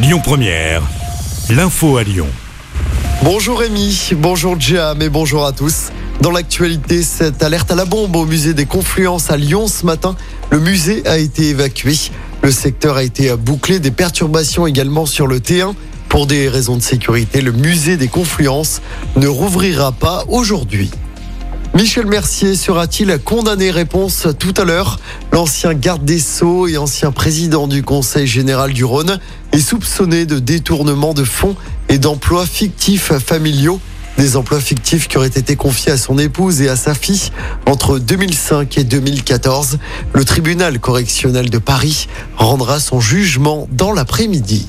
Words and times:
Lyon 0.00 0.20
Première, 0.22 0.82
l'info 1.50 1.96
à 1.96 2.04
Lyon. 2.04 2.28
Bonjour 3.24 3.58
Rémi, 3.58 4.10
bonjour 4.12 4.54
Jam 4.60 5.02
et 5.02 5.08
bonjour 5.08 5.44
à 5.44 5.50
tous. 5.50 5.88
Dans 6.20 6.30
l'actualité, 6.30 7.02
cette 7.02 7.42
alerte 7.42 7.72
à 7.72 7.74
la 7.74 7.84
bombe 7.84 8.14
au 8.14 8.24
musée 8.24 8.54
des 8.54 8.64
Confluences 8.64 9.32
à 9.32 9.36
Lyon 9.36 9.66
ce 9.66 9.84
matin. 9.84 10.14
Le 10.50 10.60
musée 10.60 11.04
a 11.04 11.18
été 11.18 11.48
évacué. 11.48 11.96
Le 12.42 12.52
secteur 12.52 12.96
a 12.96 13.02
été 13.02 13.34
bouclé, 13.34 13.80
des 13.80 13.90
perturbations 13.90 14.68
également 14.68 15.04
sur 15.04 15.26
le 15.26 15.40
T1. 15.40 15.74
Pour 16.08 16.28
des 16.28 16.48
raisons 16.48 16.76
de 16.76 16.82
sécurité, 16.82 17.40
le 17.40 17.50
musée 17.50 17.96
des 17.96 18.08
Confluences 18.08 18.80
ne 19.16 19.26
rouvrira 19.26 19.90
pas 19.90 20.24
aujourd'hui. 20.28 20.92
Michel 21.78 22.06
Mercier 22.06 22.56
sera-t-il 22.56 23.16
condamné 23.20 23.70
Réponse 23.70 24.26
tout 24.36 24.52
à 24.56 24.64
l'heure. 24.64 24.98
L'ancien 25.30 25.74
garde 25.74 26.04
des 26.04 26.18
Sceaux 26.18 26.66
et 26.66 26.76
ancien 26.76 27.12
président 27.12 27.68
du 27.68 27.84
Conseil 27.84 28.26
général 28.26 28.72
du 28.72 28.84
Rhône 28.84 29.20
est 29.52 29.60
soupçonné 29.60 30.26
de 30.26 30.40
détournement 30.40 31.14
de 31.14 31.22
fonds 31.22 31.54
et 31.88 31.98
d'emplois 31.98 32.46
fictifs 32.46 33.12
familiaux. 33.18 33.78
Des 34.16 34.36
emplois 34.36 34.58
fictifs 34.58 35.06
qui 35.06 35.18
auraient 35.18 35.28
été 35.28 35.54
confiés 35.54 35.92
à 35.92 35.98
son 35.98 36.18
épouse 36.18 36.62
et 36.62 36.68
à 36.68 36.74
sa 36.74 36.94
fille 36.94 37.30
entre 37.64 38.00
2005 38.00 38.76
et 38.76 38.82
2014. 38.82 39.78
Le 40.14 40.24
tribunal 40.24 40.80
correctionnel 40.80 41.48
de 41.48 41.58
Paris 41.58 42.08
rendra 42.36 42.80
son 42.80 42.98
jugement 42.98 43.68
dans 43.70 43.92
l'après-midi. 43.92 44.66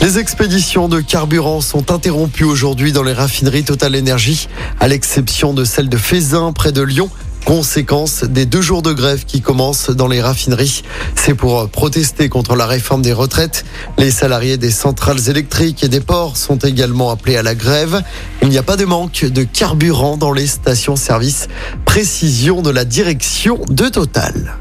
Les 0.00 0.18
expéditions 0.18 0.88
de 0.88 1.00
carburant 1.00 1.60
sont 1.60 1.92
interrompues 1.92 2.44
aujourd'hui 2.44 2.90
dans 2.90 3.02
les 3.02 3.12
raffineries 3.12 3.64
Total 3.64 3.94
Energy, 3.94 4.48
à 4.80 4.88
l'exception 4.88 5.52
de 5.52 5.62
celle 5.64 5.90
de 5.90 5.98
Fézin 5.98 6.52
près 6.52 6.72
de 6.72 6.80
Lyon. 6.80 7.10
Conséquence 7.44 8.24
des 8.24 8.46
deux 8.46 8.62
jours 8.62 8.80
de 8.80 8.94
grève 8.94 9.26
qui 9.26 9.42
commencent 9.42 9.90
dans 9.90 10.08
les 10.08 10.22
raffineries. 10.22 10.84
C'est 11.16 11.34
pour 11.34 11.68
protester 11.68 12.30
contre 12.30 12.56
la 12.56 12.64
réforme 12.64 13.02
des 13.02 13.12
retraites. 13.12 13.66
Les 13.98 14.10
salariés 14.10 14.56
des 14.56 14.70
centrales 14.70 15.28
électriques 15.28 15.84
et 15.84 15.88
des 15.88 16.00
ports 16.00 16.38
sont 16.38 16.58
également 16.58 17.10
appelés 17.10 17.36
à 17.36 17.42
la 17.42 17.54
grève. 17.54 18.02
Il 18.40 18.48
n'y 18.48 18.58
a 18.58 18.62
pas 18.62 18.76
de 18.76 18.86
manque 18.86 19.26
de 19.26 19.42
carburant 19.42 20.16
dans 20.16 20.32
les 20.32 20.46
stations-service. 20.46 21.48
Précision 21.84 22.62
de 22.62 22.70
la 22.70 22.86
direction 22.86 23.58
de 23.68 23.88
Total. 23.88 24.56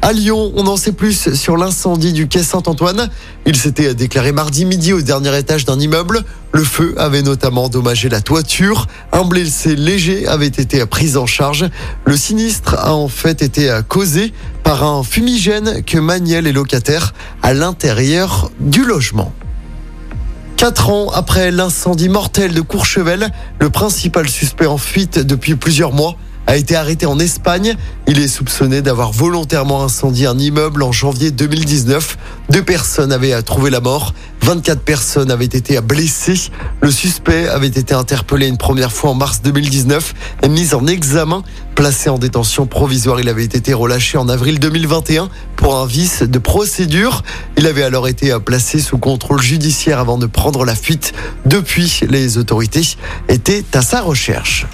À 0.00 0.12
Lyon, 0.12 0.52
on 0.54 0.66
en 0.68 0.76
sait 0.76 0.92
plus 0.92 1.34
sur 1.34 1.56
l'incendie 1.56 2.12
du 2.12 2.28
quai 2.28 2.42
Saint-Antoine. 2.44 3.10
Il 3.46 3.56
s'était 3.56 3.94
déclaré 3.94 4.30
mardi 4.30 4.64
midi 4.64 4.92
au 4.92 5.02
dernier 5.02 5.36
étage 5.36 5.64
d'un 5.64 5.78
immeuble. 5.78 6.22
Le 6.52 6.62
feu 6.62 6.94
avait 6.98 7.22
notamment 7.22 7.64
endommagé 7.64 8.08
la 8.08 8.20
toiture. 8.20 8.86
Un 9.12 9.24
blessé 9.24 9.74
léger 9.74 10.28
avait 10.28 10.46
été 10.46 10.86
pris 10.86 11.16
en 11.16 11.26
charge. 11.26 11.66
Le 12.04 12.16
sinistre 12.16 12.76
a 12.78 12.94
en 12.94 13.08
fait 13.08 13.42
été 13.42 13.76
causé 13.88 14.32
par 14.62 14.84
un 14.84 15.02
fumigène 15.02 15.82
que 15.82 15.98
maniaient 15.98 16.42
les 16.42 16.52
locataires 16.52 17.12
à 17.42 17.52
l'intérieur 17.52 18.52
du 18.60 18.84
logement. 18.84 19.32
Quatre 20.56 20.90
ans 20.90 21.10
après 21.10 21.50
l'incendie 21.50 22.08
mortel 22.08 22.54
de 22.54 22.60
Courchevel, 22.60 23.30
le 23.60 23.70
principal 23.70 24.28
suspect 24.28 24.66
en 24.66 24.78
fuite 24.78 25.18
depuis 25.18 25.56
plusieurs 25.56 25.92
mois 25.92 26.16
a 26.48 26.56
été 26.56 26.76
arrêté 26.76 27.04
en 27.04 27.18
Espagne. 27.18 27.76
Il 28.06 28.18
est 28.18 28.26
soupçonné 28.26 28.80
d'avoir 28.80 29.12
volontairement 29.12 29.84
incendié 29.84 30.26
un 30.26 30.38
immeuble 30.38 30.82
en 30.82 30.92
janvier 30.92 31.30
2019. 31.30 32.16
Deux 32.48 32.62
personnes 32.62 33.12
avaient 33.12 33.40
trouvé 33.42 33.68
la 33.68 33.80
mort. 33.80 34.14
24 34.40 34.80
personnes 34.80 35.30
avaient 35.30 35.44
été 35.44 35.78
blessées. 35.82 36.50
Le 36.80 36.90
suspect 36.90 37.46
avait 37.48 37.66
été 37.66 37.92
interpellé 37.92 38.48
une 38.48 38.56
première 38.56 38.90
fois 38.92 39.10
en 39.10 39.14
mars 39.14 39.42
2019 39.42 40.14
et 40.42 40.48
mis 40.48 40.72
en 40.72 40.86
examen. 40.86 41.42
Placé 41.74 42.08
en 42.08 42.18
détention 42.18 42.64
provisoire, 42.66 43.20
il 43.20 43.28
avait 43.28 43.44
été 43.44 43.74
relâché 43.74 44.16
en 44.16 44.30
avril 44.30 44.58
2021 44.58 45.28
pour 45.54 45.76
un 45.76 45.84
vice 45.84 46.22
de 46.22 46.38
procédure. 46.38 47.24
Il 47.58 47.66
avait 47.66 47.82
alors 47.82 48.08
été 48.08 48.34
placé 48.42 48.80
sous 48.80 48.96
contrôle 48.96 49.42
judiciaire 49.42 49.98
avant 49.98 50.16
de 50.16 50.24
prendre 50.24 50.64
la 50.64 50.74
fuite. 50.74 51.12
Depuis, 51.44 52.00
les 52.08 52.38
autorités 52.38 52.96
étaient 53.28 53.66
à 53.74 53.82
sa 53.82 54.00
recherche. 54.00 54.66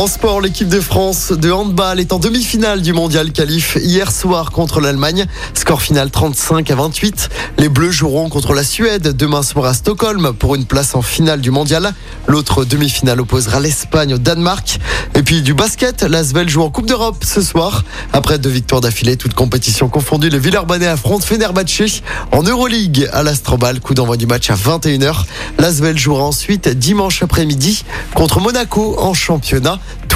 En 0.00 0.38
l'équipe 0.40 0.68
de 0.68 0.80
France 0.80 1.30
de 1.30 1.52
handball 1.52 2.00
est 2.00 2.14
en 2.14 2.18
demi-finale 2.18 2.80
du 2.80 2.94
mondial 2.94 3.32
qualif 3.32 3.76
hier 3.82 4.10
soir 4.10 4.50
contre 4.50 4.80
l'Allemagne. 4.80 5.26
Score 5.52 5.82
final 5.82 6.10
35 6.10 6.70
à 6.70 6.74
28. 6.74 7.28
Les 7.58 7.68
Bleus 7.68 7.90
joueront 7.90 8.30
contre 8.30 8.54
la 8.54 8.64
Suède 8.64 9.14
demain 9.14 9.42
soir 9.42 9.66
à 9.66 9.74
Stockholm 9.74 10.32
pour 10.38 10.54
une 10.54 10.64
place 10.64 10.94
en 10.94 11.02
finale 11.02 11.42
du 11.42 11.50
mondial. 11.50 11.92
L'autre 12.26 12.64
demi-finale 12.64 13.20
opposera 13.20 13.60
l'Espagne 13.60 14.14
au 14.14 14.18
Danemark. 14.18 14.78
Et 15.14 15.22
puis 15.22 15.42
du 15.42 15.52
basket, 15.52 16.02
l'Asvel 16.02 16.48
joue 16.48 16.62
en 16.62 16.70
Coupe 16.70 16.86
d'Europe 16.86 17.22
ce 17.22 17.42
soir. 17.42 17.84
Après 18.14 18.38
deux 18.38 18.48
victoires 18.48 18.80
d'affilée, 18.80 19.18
toutes 19.18 19.34
compétitions 19.34 19.90
confondues, 19.90 20.30
le 20.30 20.38
Villeurbanais 20.38 20.86
affronte 20.86 21.24
Fenerbahçe 21.24 22.00
en 22.32 22.42
Euroleague 22.42 23.06
à 23.12 23.22
l'Astrobal. 23.22 23.80
Coup 23.80 23.92
d'envoi 23.92 24.16
du 24.16 24.26
match 24.26 24.48
à 24.48 24.54
21h. 24.54 25.24
L'Asvel 25.58 25.98
jouera 25.98 26.24
ensuite 26.24 26.68
dimanche 26.68 27.22
après-midi 27.22 27.84
contre 28.14 28.40
Monaco 28.40 28.96
en 28.98 29.12
championnat 29.12 29.78